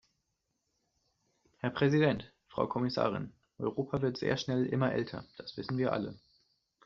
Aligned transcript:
Herr 1.59 1.69
Präsident, 1.69 2.33
Frau 2.47 2.65
Kommissarin, 2.65 3.33
Europa 3.59 4.01
wird 4.01 4.17
sehr 4.17 4.35
schnell 4.37 4.65
immer 4.65 4.91
älter, 4.91 5.27
das 5.37 5.57
wissen 5.57 5.77
wir 5.77 5.93
alle. 5.93 6.17